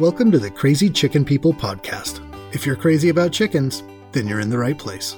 [0.00, 2.24] Welcome to the Crazy Chicken People podcast.
[2.54, 5.14] If you're crazy about chickens, then you're in the right place.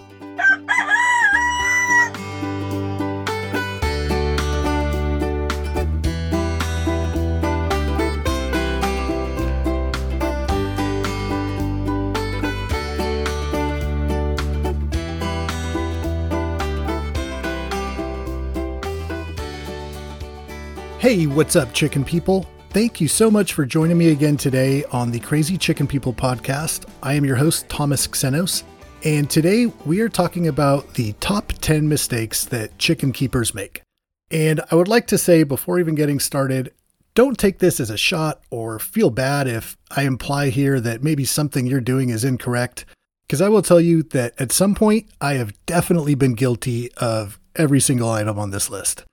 [20.98, 22.48] Hey, what's up, chicken people?
[22.72, 26.88] Thank you so much for joining me again today on the Crazy Chicken People podcast.
[27.02, 28.62] I am your host, Thomas Xenos,
[29.04, 33.82] and today we are talking about the top 10 mistakes that chicken keepers make.
[34.30, 36.72] And I would like to say before even getting started,
[37.14, 41.26] don't take this as a shot or feel bad if I imply here that maybe
[41.26, 42.86] something you're doing is incorrect,
[43.26, 47.38] because I will tell you that at some point I have definitely been guilty of
[47.54, 49.04] every single item on this list.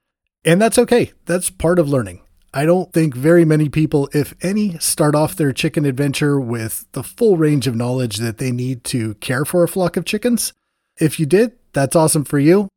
[0.45, 1.11] And that's okay.
[1.25, 2.21] That's part of learning.
[2.53, 7.03] I don't think very many people, if any, start off their chicken adventure with the
[7.03, 10.53] full range of knowledge that they need to care for a flock of chickens.
[10.99, 12.67] If you did, that's awesome for you.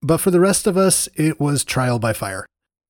[0.00, 2.46] But for the rest of us, it was trial by fire.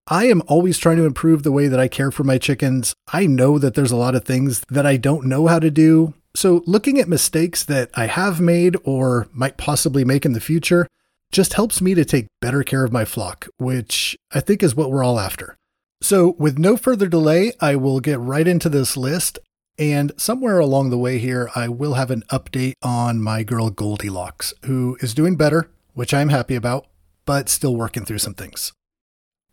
[0.08, 2.94] I am always trying to improve the way that I care for my chickens.
[3.12, 6.14] I know that there's a lot of things that I don't know how to do.
[6.36, 10.86] So, looking at mistakes that I have made or might possibly make in the future,
[11.32, 14.90] just helps me to take better care of my flock, which I think is what
[14.90, 15.56] we're all after.
[16.02, 19.38] So, with no further delay, I will get right into this list.
[19.78, 24.54] And somewhere along the way here, I will have an update on my girl Goldilocks,
[24.64, 26.86] who is doing better, which I'm happy about,
[27.24, 28.72] but still working through some things.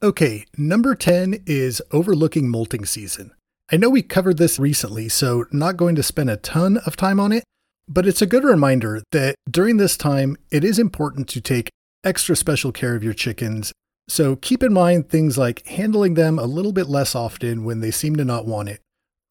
[0.02, 3.32] Okay, number 10 is overlooking molting season.
[3.72, 7.20] I know we covered this recently, so not going to spend a ton of time
[7.20, 7.44] on it,
[7.88, 11.70] but it's a good reminder that during this time, it is important to take
[12.04, 13.72] extra special care of your chickens.
[14.08, 17.92] So keep in mind things like handling them a little bit less often when they
[17.92, 18.82] seem to not want it,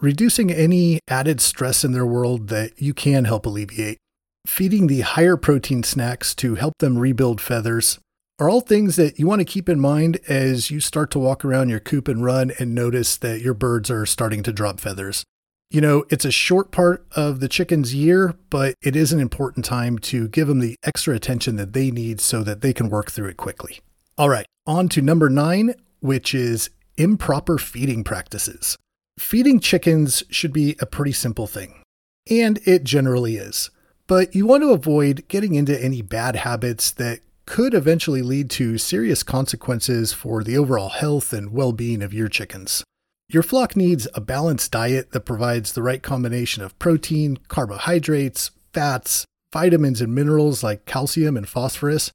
[0.00, 3.98] reducing any added stress in their world that you can help alleviate,
[4.46, 7.98] feeding the higher protein snacks to help them rebuild feathers
[8.38, 11.44] are all things that you want to keep in mind as you start to walk
[11.44, 15.24] around your coop and run and notice that your birds are starting to drop feathers
[15.72, 19.64] you know, it's a short part of the chicken's year, but it is an important
[19.64, 23.10] time to give them the extra attention that they need so that they can work
[23.10, 23.80] through it quickly.
[24.18, 28.76] All right, on to number nine, which is improper feeding practices.
[29.18, 31.82] Feeding chickens should be a pretty simple thing,
[32.30, 33.70] and it generally is.
[34.06, 38.78] But you want to avoid getting into any bad habits that could eventually lead to
[38.78, 42.84] serious consequences for the overall health and well being of your chickens.
[43.28, 49.24] Your flock needs a balanced diet that provides the right combination of protein, carbohydrates, fats,
[49.52, 52.10] vitamins, and minerals like calcium and phosphorus,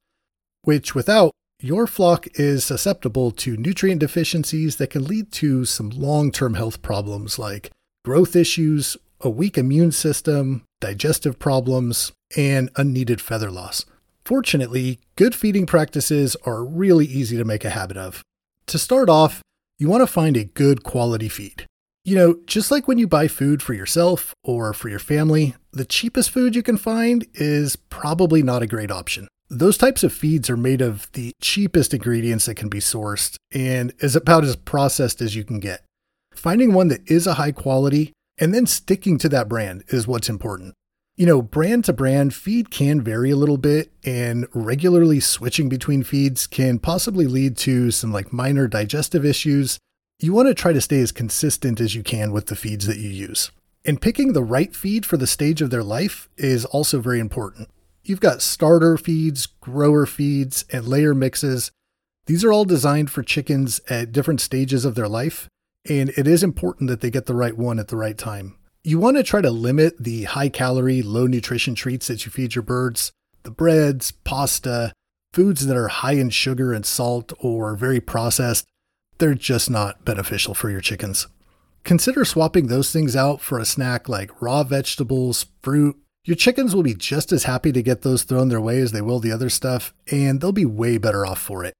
[0.63, 6.31] which without, your flock is susceptible to nutrient deficiencies that can lead to some long
[6.31, 7.71] term health problems like
[8.05, 13.85] growth issues, a weak immune system, digestive problems, and unneeded feather loss.
[14.23, 18.23] Fortunately, good feeding practices are really easy to make a habit of.
[18.67, 19.41] To start off,
[19.79, 21.65] you want to find a good quality feed.
[22.03, 25.85] You know, just like when you buy food for yourself or for your family, the
[25.85, 29.27] cheapest food you can find is probably not a great option.
[29.49, 33.93] Those types of feeds are made of the cheapest ingredients that can be sourced and
[33.99, 35.85] is about as processed as you can get.
[36.33, 40.29] Finding one that is a high quality and then sticking to that brand is what's
[40.29, 40.73] important
[41.17, 46.03] you know, brand to brand, feed can vary a little bit, and regularly switching between
[46.03, 49.79] feeds can possibly lead to some like minor digestive issues.
[50.19, 52.97] You want to try to stay as consistent as you can with the feeds that
[52.97, 53.51] you use.
[53.83, 57.67] And picking the right feed for the stage of their life is also very important.
[58.07, 61.71] You've got starter feeds, grower feeds, and layer mixes.
[62.25, 65.49] These are all designed for chickens at different stages of their life,
[65.89, 68.55] and it is important that they get the right one at the right time.
[68.81, 72.55] You want to try to limit the high calorie, low nutrition treats that you feed
[72.55, 73.11] your birds.
[73.43, 74.93] The breads, pasta,
[75.33, 78.65] foods that are high in sugar and salt or very processed,
[79.17, 81.27] they're just not beneficial for your chickens.
[81.83, 85.97] Consider swapping those things out for a snack like raw vegetables, fruit.
[86.27, 88.99] Your chickens will be just as happy to get those thrown their way as they
[88.99, 91.73] will the other stuff, and they'll be way better off for it.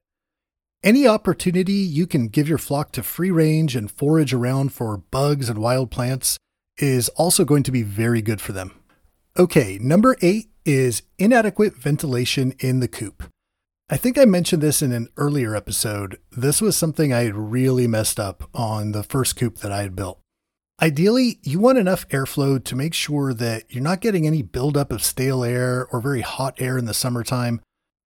[0.82, 5.50] Any opportunity you can give your flock to free range and forage around for bugs
[5.50, 6.38] and wild plants
[6.78, 8.72] is also going to be very good for them.
[9.38, 13.26] Okay, number eight is inadequate ventilation in the coop.
[13.90, 16.20] I think I mentioned this in an earlier episode.
[16.32, 19.94] This was something I had really messed up on the first coop that I had
[19.94, 20.22] built.
[20.80, 25.02] Ideally, you want enough airflow to make sure that you're not getting any buildup of
[25.02, 27.62] stale air or very hot air in the summertime.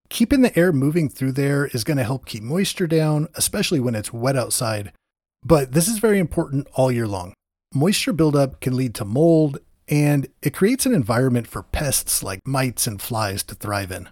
[0.08, 3.94] Keeping the air moving through there is going to help keep moisture down, especially when
[3.94, 4.94] it's wet outside.
[5.44, 7.34] But this is very important all year long.
[7.74, 9.60] moisture buildup can lead to mold,
[9.90, 14.08] and it creates an environment for pests like mites and flies to thrive in.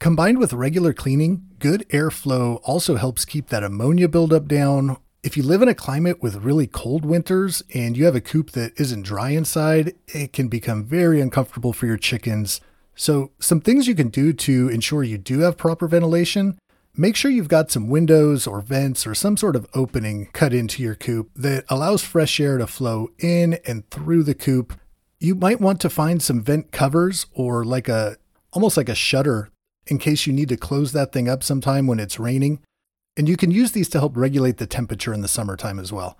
[0.00, 4.96] Combined with regular cleaning, good airflow also helps keep that ammonia buildup down.
[5.24, 8.50] If you live in a climate with really cold winters and you have a coop
[8.50, 12.60] that isn't dry inside, it can become very uncomfortable for your chickens.
[12.94, 16.58] So, some things you can do to ensure you do have proper ventilation
[16.94, 20.82] make sure you've got some windows or vents or some sort of opening cut into
[20.82, 24.78] your coop that allows fresh air to flow in and through the coop.
[25.18, 28.18] You might want to find some vent covers or like a
[28.52, 29.50] almost like a shutter
[29.86, 32.60] in case you need to close that thing up sometime when it's raining.
[33.16, 36.18] And you can use these to help regulate the temperature in the summertime as well.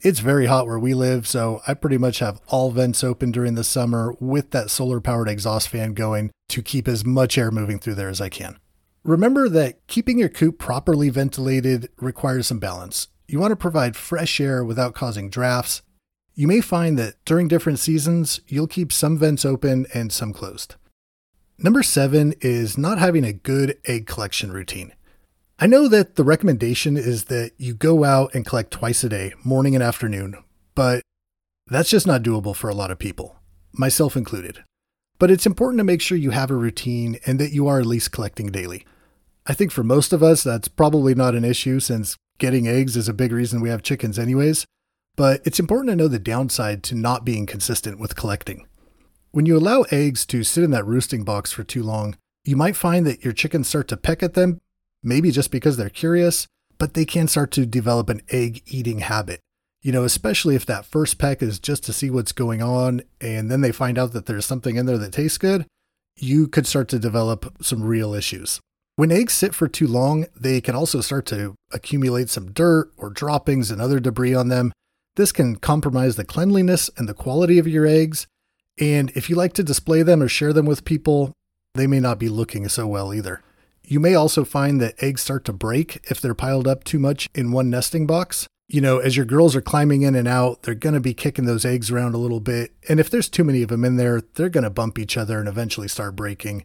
[0.00, 3.54] It's very hot where we live, so I pretty much have all vents open during
[3.54, 7.78] the summer with that solar powered exhaust fan going to keep as much air moving
[7.78, 8.58] through there as I can.
[9.04, 13.08] Remember that keeping your coop properly ventilated requires some balance.
[13.28, 15.82] You want to provide fresh air without causing drafts.
[16.34, 20.76] You may find that during different seasons, you'll keep some vents open and some closed.
[21.58, 24.94] Number seven is not having a good egg collection routine.
[25.58, 29.32] I know that the recommendation is that you go out and collect twice a day,
[29.44, 30.42] morning and afternoon,
[30.74, 31.02] but
[31.66, 33.36] that's just not doable for a lot of people,
[33.72, 34.64] myself included.
[35.18, 37.86] But it's important to make sure you have a routine and that you are at
[37.86, 38.84] least collecting daily.
[39.46, 43.08] I think for most of us, that's probably not an issue since getting eggs is
[43.08, 44.66] a big reason we have chickens, anyways.
[45.14, 48.66] But it's important to know the downside to not being consistent with collecting.
[49.30, 52.76] When you allow eggs to sit in that roosting box for too long, you might
[52.76, 54.60] find that your chickens start to peck at them,
[55.02, 56.46] maybe just because they're curious,
[56.78, 59.40] but they can start to develop an egg eating habit.
[59.82, 63.50] You know, especially if that first peck is just to see what's going on and
[63.50, 65.66] then they find out that there's something in there that tastes good,
[66.16, 68.60] you could start to develop some real issues.
[68.96, 73.10] When eggs sit for too long, they can also start to accumulate some dirt or
[73.10, 74.72] droppings and other debris on them.
[75.16, 78.26] This can compromise the cleanliness and the quality of your eggs,
[78.78, 81.32] and if you like to display them or share them with people,
[81.74, 83.42] they may not be looking so well either.
[83.92, 87.28] You may also find that eggs start to break if they're piled up too much
[87.34, 88.46] in one nesting box.
[88.66, 91.44] You know, as your girls are climbing in and out, they're going to be kicking
[91.44, 92.72] those eggs around a little bit.
[92.88, 95.38] And if there's too many of them in there, they're going to bump each other
[95.38, 96.64] and eventually start breaking.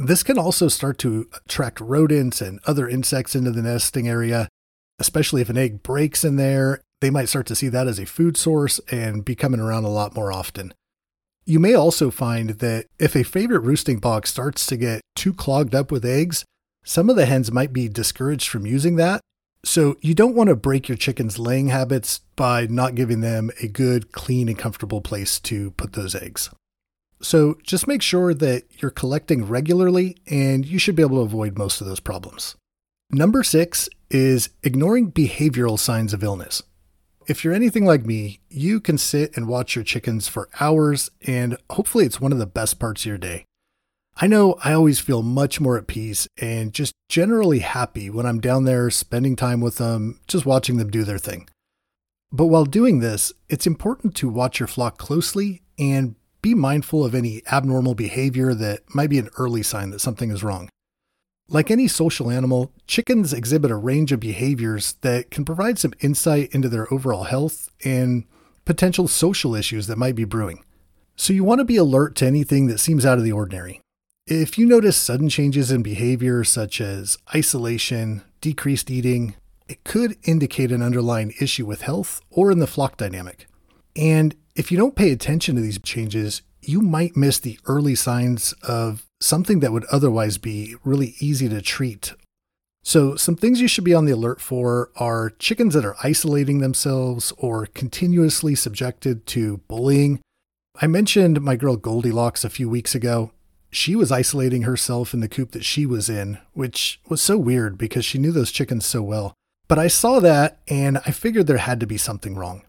[0.00, 4.48] This can also start to attract rodents and other insects into the nesting area,
[4.98, 6.80] especially if an egg breaks in there.
[7.00, 9.90] They might start to see that as a food source and be coming around a
[9.90, 10.74] lot more often.
[11.44, 15.76] You may also find that if a favorite roosting box starts to get too clogged
[15.76, 16.44] up with eggs,
[16.84, 19.20] some of the hens might be discouraged from using that.
[19.64, 23.66] So you don't want to break your chickens' laying habits by not giving them a
[23.66, 26.50] good, clean, and comfortable place to put those eggs.
[27.22, 31.56] So just make sure that you're collecting regularly and you should be able to avoid
[31.56, 32.56] most of those problems.
[33.10, 36.62] Number six is ignoring behavioral signs of illness.
[37.26, 41.56] If you're anything like me, you can sit and watch your chickens for hours, and
[41.70, 43.44] hopefully, it's one of the best parts of your day.
[44.16, 48.40] I know I always feel much more at peace and just generally happy when I'm
[48.40, 51.48] down there spending time with them, just watching them do their thing.
[52.30, 57.14] But while doing this, it's important to watch your flock closely and be mindful of
[57.14, 60.68] any abnormal behavior that might be an early sign that something is wrong.
[61.48, 66.54] Like any social animal, chickens exhibit a range of behaviors that can provide some insight
[66.54, 68.24] into their overall health and
[68.64, 70.64] potential social issues that might be brewing.
[71.16, 73.80] So you want to be alert to anything that seems out of the ordinary.
[74.26, 79.34] If you notice sudden changes in behavior such as isolation, decreased eating,
[79.68, 83.46] it could indicate an underlying issue with health or in the flock dynamic.
[83.94, 88.54] And if you don't pay attention to these changes, you might miss the early signs
[88.62, 92.14] of something that would otherwise be really easy to treat.
[92.82, 96.60] So, some things you should be on the alert for are chickens that are isolating
[96.60, 100.20] themselves or continuously subjected to bullying.
[100.80, 103.30] I mentioned my girl Goldilocks a few weeks ago.
[103.74, 107.76] She was isolating herself in the coop that she was in, which was so weird
[107.76, 109.34] because she knew those chickens so well.
[109.68, 112.62] But I saw that and I figured there had to be something wrong.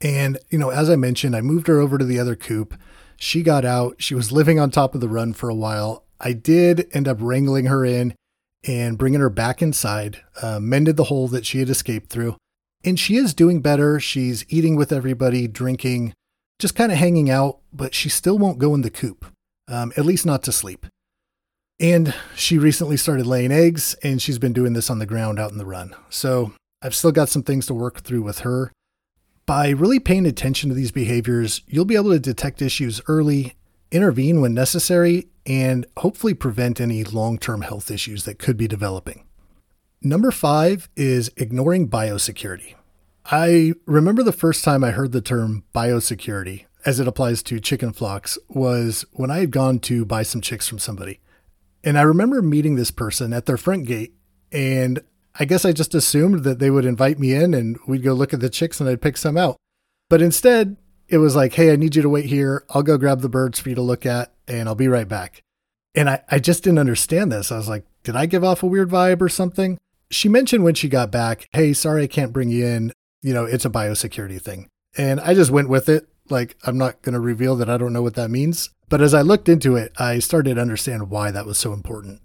[0.00, 2.74] And, you know, as I mentioned, I moved her over to the other coop
[3.18, 3.96] she got out.
[3.98, 6.04] She was living on top of the run for a while.
[6.20, 8.14] I did end up wrangling her in
[8.66, 12.36] and bringing her back inside, uh, mended the hole that she had escaped through.
[12.84, 13.98] And she is doing better.
[13.98, 16.14] She's eating with everybody, drinking,
[16.60, 19.26] just kind of hanging out, but she still won't go in the coop,
[19.68, 20.86] um, at least not to sleep.
[21.80, 25.52] And she recently started laying eggs, and she's been doing this on the ground out
[25.52, 25.94] in the run.
[26.10, 28.72] So I've still got some things to work through with her.
[29.46, 33.54] By really paying attention to these behaviors, you'll be able to detect issues early,
[33.90, 39.24] intervene when necessary, and hopefully prevent any long term health issues that could be developing.
[40.02, 42.74] Number five is ignoring biosecurity.
[43.30, 47.92] I remember the first time I heard the term biosecurity as it applies to chicken
[47.92, 51.20] flocks was when I had gone to buy some chicks from somebody.
[51.84, 54.14] And I remember meeting this person at their front gate.
[54.50, 55.00] And
[55.38, 58.32] I guess I just assumed that they would invite me in and we'd go look
[58.32, 59.58] at the chicks and I'd pick some out.
[60.08, 60.78] But instead,
[61.08, 62.64] it was like, hey, I need you to wait here.
[62.70, 65.42] I'll go grab the birds for you to look at and I'll be right back.
[65.94, 67.52] And I, I just didn't understand this.
[67.52, 69.76] I was like, did I give off a weird vibe or something?
[70.10, 72.92] She mentioned when she got back, hey, sorry, I can't bring you in.
[73.20, 74.68] You know, it's a biosecurity thing.
[74.96, 76.08] And I just went with it.
[76.30, 78.70] Like, I'm not going to reveal that I don't know what that means.
[78.88, 82.22] But as I looked into it, I started to understand why that was so important.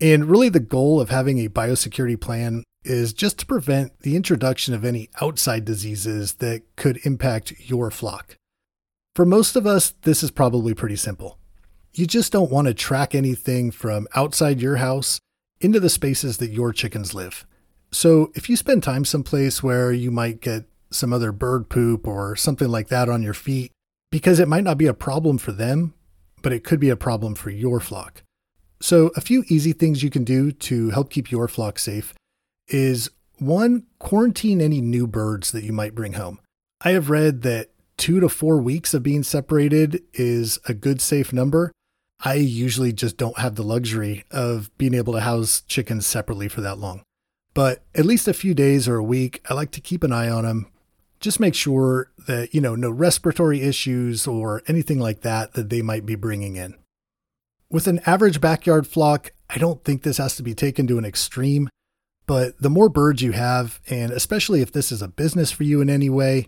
[0.00, 4.74] And really, the goal of having a biosecurity plan is just to prevent the introduction
[4.74, 8.36] of any outside diseases that could impact your flock.
[9.14, 11.38] For most of us, this is probably pretty simple.
[11.92, 15.20] You just don't want to track anything from outside your house
[15.60, 17.44] into the spaces that your chickens live.
[17.90, 22.36] So if you spend time someplace where you might get some other bird poop or
[22.36, 23.72] something like that on your feet,
[24.10, 25.94] because it might not be a problem for them,
[26.42, 28.22] but it could be a problem for your flock.
[28.82, 32.14] So, a few easy things you can do to help keep your flock safe
[32.68, 36.40] is one, quarantine any new birds that you might bring home.
[36.80, 41.32] I have read that two to four weeks of being separated is a good safe
[41.32, 41.72] number.
[42.24, 46.62] I usually just don't have the luxury of being able to house chickens separately for
[46.62, 47.02] that long.
[47.52, 50.28] But at least a few days or a week, I like to keep an eye
[50.28, 50.69] on them.
[51.20, 55.82] Just make sure that, you know, no respiratory issues or anything like that that they
[55.82, 56.74] might be bringing in.
[57.70, 61.04] With an average backyard flock, I don't think this has to be taken to an
[61.04, 61.68] extreme,
[62.26, 65.80] but the more birds you have, and especially if this is a business for you
[65.80, 66.46] in any way,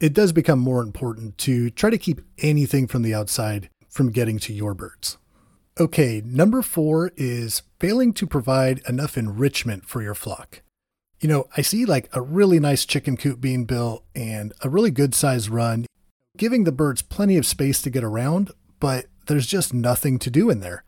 [0.00, 4.38] it does become more important to try to keep anything from the outside from getting
[4.40, 5.16] to your birds.
[5.80, 10.62] Okay, number four is failing to provide enough enrichment for your flock.
[11.24, 14.90] You know, I see like a really nice chicken coop being built and a really
[14.90, 15.86] good sized run,
[16.36, 20.50] giving the birds plenty of space to get around, but there's just nothing to do
[20.50, 20.84] in there.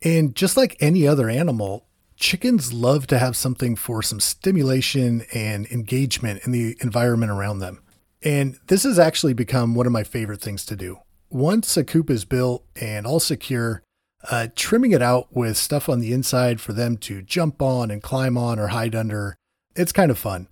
[0.00, 5.66] And just like any other animal, chickens love to have something for some stimulation and
[5.72, 7.82] engagement in the environment around them.
[8.22, 11.00] And this has actually become one of my favorite things to do
[11.30, 13.82] once a coop is built and all secure,
[14.30, 18.04] uh, trimming it out with stuff on the inside for them to jump on and
[18.04, 19.34] climb on or hide under,
[19.76, 20.48] it's kind of fun.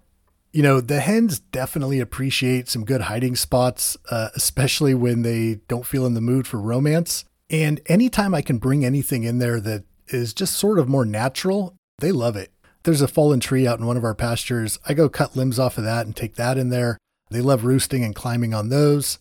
[0.53, 5.87] You know, the hens definitely appreciate some good hiding spots, uh, especially when they don't
[5.87, 7.25] feel in the mood for romance.
[7.49, 11.75] And anytime I can bring anything in there that is just sort of more natural,
[11.99, 12.53] they love it.
[12.83, 14.79] There's a fallen tree out in one of our pastures.
[14.87, 16.99] I go cut limbs off of that and take that in there.
[17.31, 19.19] They love roosting and climbing on those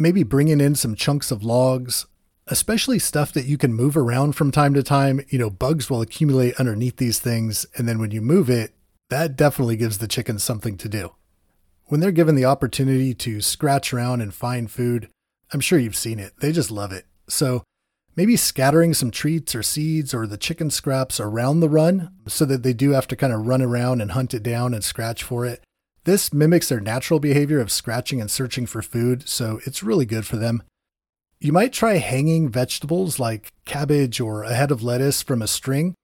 [0.00, 2.06] maybe bringing in some chunks of logs,
[2.46, 5.20] especially stuff that you can move around from time to time.
[5.28, 7.66] You know, bugs will accumulate underneath these things.
[7.76, 8.74] And then when you move it,
[9.10, 11.14] that definitely gives the chickens something to do.
[11.86, 15.08] When they're given the opportunity to scratch around and find food,
[15.52, 16.34] I'm sure you've seen it.
[16.40, 17.06] They just love it.
[17.28, 17.64] So
[18.16, 22.62] maybe scattering some treats or seeds or the chicken scraps around the run so that
[22.62, 25.44] they do have to kind of run around and hunt it down and scratch for
[25.44, 25.62] it.
[26.04, 30.26] This mimics their natural behavior of scratching and searching for food, so it's really good
[30.26, 30.62] for them.
[31.40, 35.94] You might try hanging vegetables like cabbage or a head of lettuce from a string.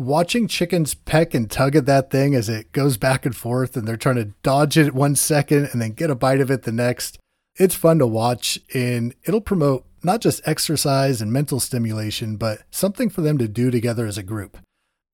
[0.00, 3.86] Watching chickens peck and tug at that thing as it goes back and forth and
[3.86, 6.72] they're trying to dodge it one second and then get a bite of it the
[6.72, 7.18] next.
[7.56, 13.10] It's fun to watch and it'll promote not just exercise and mental stimulation, but something
[13.10, 14.56] for them to do together as a group.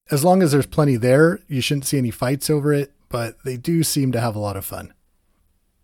[0.08, 3.56] As long as there's plenty there, you shouldn't see any fights over it but they
[3.56, 4.92] do seem to have a lot of fun.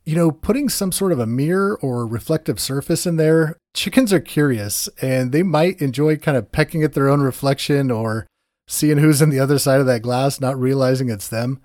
[0.05, 4.21] You know, putting some sort of a mirror or reflective surface in there, chickens are
[4.21, 8.27] curious and they might enjoy kind of pecking at their own reflection or
[8.73, 11.61] seeing who's on the other side of that glass, not realizing it's them.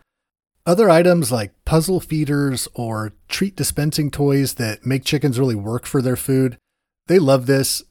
[0.66, 6.02] Other items like puzzle feeders or treat dispensing toys that make chickens really work for
[6.02, 6.58] their food,
[7.08, 7.82] they love this.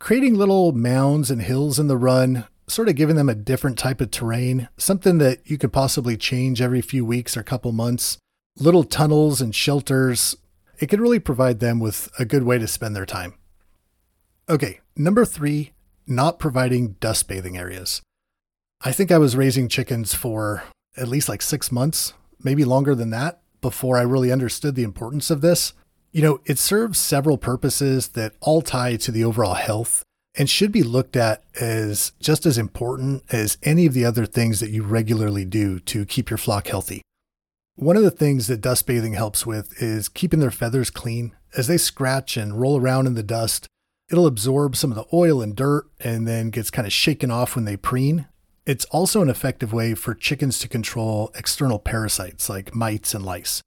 [0.00, 4.00] Creating little mounds and hills in the run sort of giving them a different type
[4.00, 8.18] of terrain, something that you could possibly change every few weeks or couple months,
[8.58, 10.36] little tunnels and shelters.
[10.80, 13.34] It could really provide them with a good way to spend their time.
[14.48, 15.72] Okay, number three,
[16.06, 18.02] not providing dust bathing areas.
[18.82, 20.64] I think I was raising chickens for
[20.96, 25.30] at least like six months, maybe longer than that, before I really understood the importance
[25.30, 25.72] of this.
[26.12, 30.02] You know, it serves several purposes that all tie to the overall health
[30.36, 34.60] and should be looked at as just as important as any of the other things
[34.60, 37.02] that you regularly do to keep your flock healthy.
[37.74, 41.34] One of the things that dust bathing helps with is keeping their feathers clean.
[41.56, 43.66] As they scratch and roll around in the dust,
[44.10, 47.54] it'll absorb some of the oil and dirt and then gets kind of shaken off
[47.54, 48.26] when they preen.
[48.66, 53.62] It's also an effective way for chickens to control external parasites like mites and lice.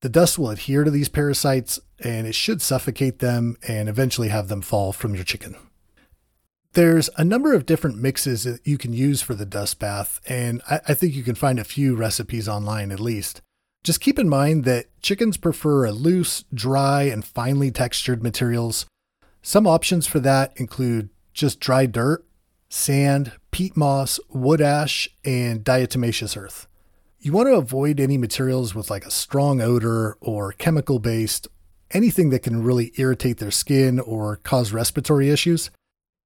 [0.00, 4.48] The dust will adhere to these parasites and it should suffocate them and eventually have
[4.48, 5.54] them fall from your chicken.
[6.72, 10.62] There's a number of different mixes that you can use for the dust bath, and
[10.70, 13.40] I, I, think you can find a few recipes online at least.
[13.82, 18.86] Just keep in mind that chickens prefer a loose, dry, and finely textured materials.
[19.42, 22.24] Some options for that include just dry dirt,
[22.68, 26.68] sand, peat moss, wood ash, and diatomaceous earth.
[27.18, 31.48] You want to avoid any materials with like a strong odor or chemical based,
[31.90, 35.72] anything that can really irritate their skin or cause respiratory issues.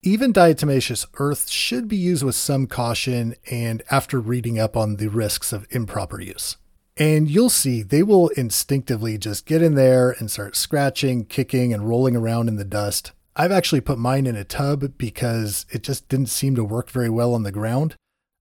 [0.03, 5.09] Even diatomaceous earth should be used with some caution and after reading up on the
[5.09, 6.59] risks of improper use.
[6.99, 11.89] And you'll see they will instinctively just get in there and start scratching, kicking, and
[11.89, 13.13] rolling around in the dust.
[13.35, 17.09] I've actually put mine in a tub because it just didn't seem to work very
[17.09, 17.97] well on the ground.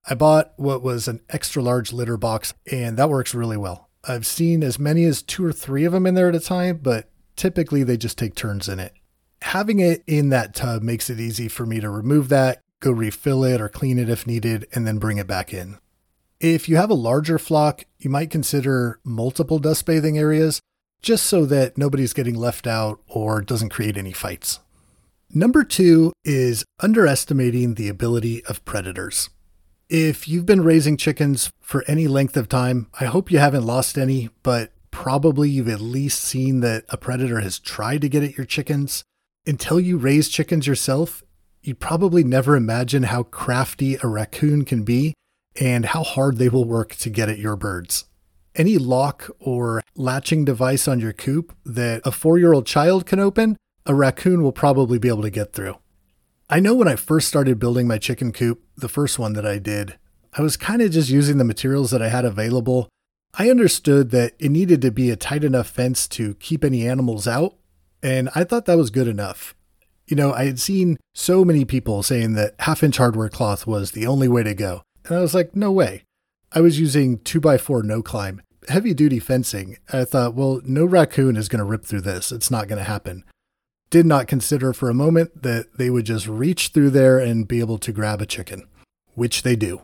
[0.10, 3.89] I bought what was an extra large litter box, and that works really well.
[4.03, 6.79] I've seen as many as two or three of them in there at a time,
[6.81, 8.93] but typically they just take turns in it.
[9.43, 13.43] Having it in that tub makes it easy for me to remove that, go refill
[13.43, 15.77] it or clean it if needed, and then bring it back in.
[16.39, 20.60] If you have a larger flock, you might consider multiple dust bathing areas
[21.01, 24.60] just so that nobody's getting left out or doesn't create any fights.
[25.33, 29.29] Number two is underestimating the ability of predators.
[29.88, 33.97] If you've been raising chickens for any length of time, I hope you haven't lost
[33.97, 38.35] any, but probably you've at least seen that a predator has tried to get at
[38.35, 39.05] your chickens.
[39.47, 41.23] Until you raise chickens yourself,
[41.61, 45.13] you'd probably never imagine how crafty a raccoon can be
[45.57, 48.03] and how hard they will work to get at your birds.
[48.53, 53.19] Any lock or latching device on your coop that a four year old child can
[53.19, 55.77] open, a raccoon will probably be able to get through.
[56.50, 59.57] I know when I first started building my chicken coop, the first one that I
[59.57, 59.97] did,
[60.33, 62.89] I was kind of just using the materials that I had available.
[63.33, 67.27] I understood that it needed to be a tight enough fence to keep any animals
[67.27, 67.55] out,
[68.03, 69.56] and I thought that was good enough.
[70.08, 73.91] You know, I had seen so many people saying that half inch hardware cloth was
[73.91, 74.84] the only way to go.
[75.06, 76.03] And I was like, no way.
[76.51, 79.77] I was using 2x4 no climb, heavy duty fencing.
[79.91, 82.32] I thought, well, no raccoon is going to rip through this.
[82.32, 83.23] It's not going to happen
[83.91, 87.60] did not consider for a moment that they would just reach through there and be
[87.60, 88.67] able to grab a chicken,
[89.13, 89.82] which they do.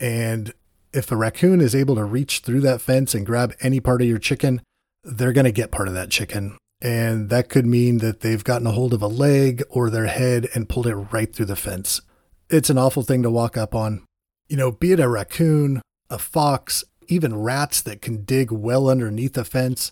[0.00, 0.54] And
[0.92, 4.08] if a raccoon is able to reach through that fence and grab any part of
[4.08, 4.62] your chicken,
[5.02, 6.56] they're going to get part of that chicken.
[6.80, 10.48] And that could mean that they've gotten a hold of a leg or their head
[10.54, 12.00] and pulled it right through the fence.
[12.48, 14.04] It's an awful thing to walk up on.
[14.48, 19.36] You know, be it a raccoon, a fox, even rats that can dig well underneath
[19.36, 19.90] a fence.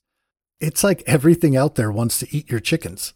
[0.61, 3.12] It's like everything out there wants to eat your chickens.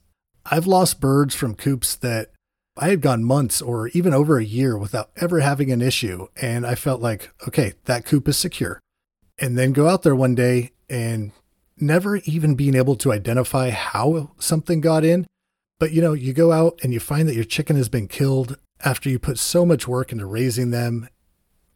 [0.47, 2.31] I've lost birds from coops that
[2.77, 6.29] I had gone months or even over a year without ever having an issue.
[6.41, 8.81] And I felt like, okay, that coop is secure.
[9.39, 11.33] And then go out there one day and
[11.79, 15.27] never even being able to identify how something got in.
[15.79, 18.59] But you know, you go out and you find that your chicken has been killed
[18.85, 21.09] after you put so much work into raising them.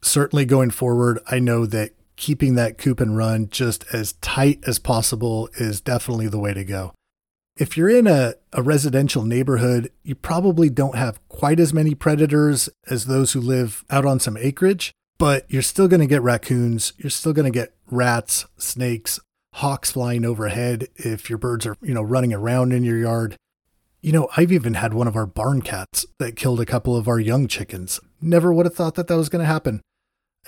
[0.03, 4.79] Certainly going forward, I know that keeping that coop and run just as tight as
[4.79, 6.93] possible is definitely the way to go.
[7.57, 12.69] If you're in a, a residential neighborhood, you probably don't have quite as many predators
[12.91, 16.95] as those who live out on some acreage, but you're still going to get raccoons.
[16.99, 19.21] You're still going to get rats, snakes,
[19.55, 23.37] hawks flying overhead if your birds are, you know, running around in your yard.
[24.03, 27.07] You know, I've even had one of our barn cats that killed a couple of
[27.07, 28.01] our young chickens.
[28.21, 29.81] Never would have thought that that was going to happen.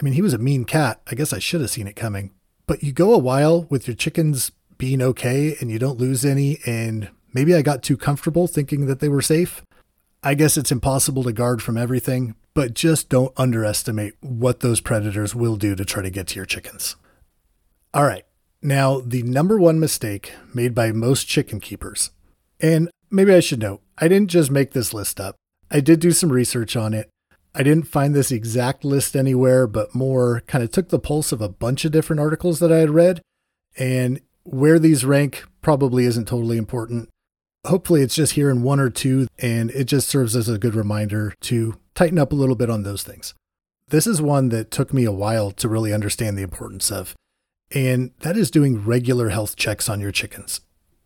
[0.00, 1.02] I mean, he was a mean cat.
[1.06, 2.32] I guess I should have seen it coming.
[2.66, 6.58] But you go a while with your chickens being okay and you don't lose any.
[6.66, 9.62] And maybe I got too comfortable thinking that they were safe.
[10.22, 15.34] I guess it's impossible to guard from everything, but just don't underestimate what those predators
[15.34, 16.96] will do to try to get to your chickens.
[17.94, 18.24] All right.
[18.62, 22.10] Now, the number one mistake made by most chicken keepers,
[22.60, 25.36] and maybe I should note, I didn't just make this list up.
[25.70, 27.08] I did do some research on it.
[27.54, 31.40] I didn't find this exact list anywhere, but more kind of took the pulse of
[31.40, 33.22] a bunch of different articles that I had read.
[33.78, 37.08] And where these rank probably isn't totally important.
[37.66, 40.74] Hopefully, it's just here in one or two, and it just serves as a good
[40.74, 43.34] reminder to tighten up a little bit on those things.
[43.88, 47.14] This is one that took me a while to really understand the importance of,
[47.74, 50.60] and that is doing regular health checks on your chickens.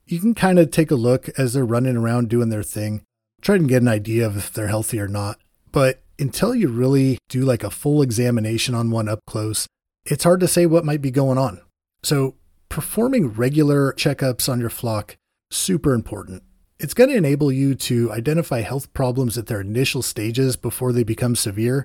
[0.07, 3.03] You can kind of take a look as they're running around doing their thing,
[3.41, 5.39] try and get an idea of if they're healthy or not.
[5.73, 9.67] But until you really do like a full examination on one up close,
[10.05, 11.61] it's hard to say what might be going on.
[12.03, 12.35] So
[12.71, 15.19] performing regular checkups on your flock
[15.51, 16.43] super important.
[16.79, 21.03] It's going to enable you to identify health problems at their initial stages before they
[21.03, 21.85] become severe.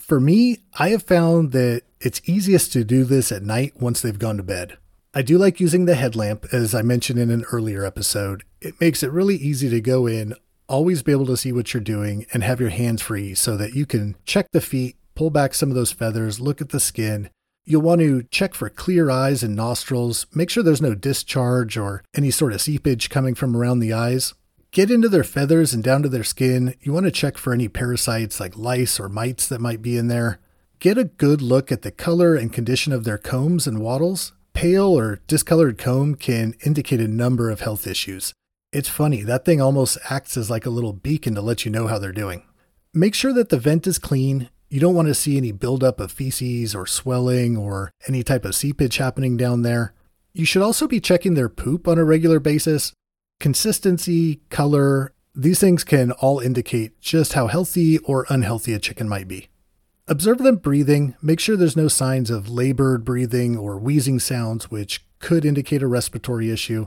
[0.00, 4.18] For me, I have found that it's easiest to do this at night once they've
[4.18, 4.78] gone to bed.
[5.14, 8.44] I do like using the headlamp, as I mentioned in an earlier episode.
[8.60, 10.34] It makes it really easy to go in,
[10.68, 13.74] always be able to see what you're doing, and have your hands free so that
[13.74, 17.30] you can check the feet, pull back some of those feathers, look at the skin.
[17.68, 22.02] You'll want to check for clear eyes and nostrils, make sure there's no discharge or
[22.16, 24.32] any sort of seepage coming from around the eyes.
[24.70, 26.74] Get into their feathers and down to their skin.
[26.80, 30.08] You want to check for any parasites like lice or mites that might be in
[30.08, 30.40] there.
[30.78, 34.98] Get a good look at the color and condition of their combs and wattles pale
[34.98, 38.32] or discolored comb can indicate a number of health issues.
[38.72, 41.86] It's funny, that thing almost acts as like a little beacon to let you know
[41.86, 42.42] how they're doing.
[42.92, 44.48] Make sure that the vent is clean.
[44.70, 48.54] You don't want to see any buildup of feces or swelling or any type of
[48.54, 49.94] seepage happening down there.
[50.34, 52.92] You should also be checking their poop on a regular basis.
[53.40, 59.26] Consistency, color, these things can all indicate just how healthy or unhealthy a chicken might
[59.26, 59.48] be.
[60.06, 61.14] Observe them breathing.
[61.22, 65.86] Make sure there's no signs of labored breathing or wheezing sounds, which could indicate a
[65.86, 66.86] respiratory issue.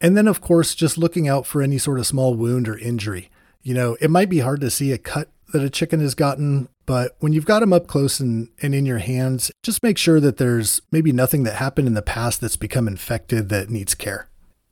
[0.00, 3.30] And then, of course, just looking out for any sort of small wound or injury.
[3.62, 6.68] You know, it might be hard to see a cut that a chicken has gotten,
[6.86, 10.20] but when you've got them up close and, and in your hands, just make sure
[10.20, 14.28] that there's maybe nothing that happened in the past that's become infected that needs care.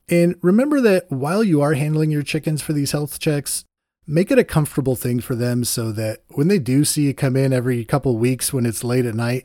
[0.08, 3.64] And remember that while you are handling your chickens for these health checks,
[4.06, 7.36] make it a comfortable thing for them so that when they do see you come
[7.36, 9.44] in every couple weeks when it's late at night,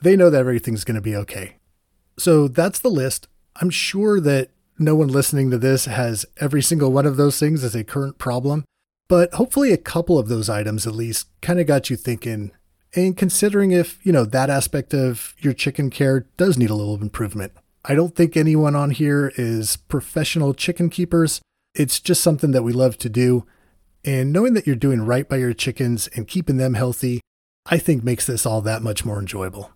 [0.00, 1.56] they know that everything's going to be okay.
[2.18, 3.28] So that's the list.
[3.56, 7.62] I'm sure that no one listening to this has every single one of those things
[7.62, 8.64] as a current problem,
[9.10, 12.52] but hopefully a couple of those items at least kind of got you thinking
[12.94, 16.94] and considering if, you know, that aspect of your chicken care does need a little
[16.94, 17.52] improvement.
[17.84, 21.40] I don't think anyone on here is professional chicken keepers.
[21.74, 23.44] It's just something that we love to do
[24.04, 27.20] and knowing that you're doing right by your chickens and keeping them healthy,
[27.66, 29.72] I think makes this all that much more enjoyable.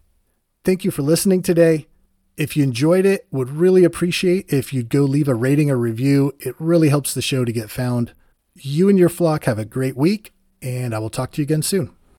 [0.64, 1.88] Thank you for listening today.
[2.36, 6.32] If you enjoyed it, would really appreciate if you'd go leave a rating or review.
[6.38, 8.12] It really helps the show to get found.
[8.56, 11.62] You and your flock have a great week, and I will talk to you again
[11.62, 11.90] soon.